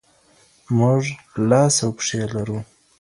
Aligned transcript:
موږ 0.77 1.03
لاس 1.49 1.75
او 1.85 1.91
پښې 1.97 2.21
لرو. 2.33 2.59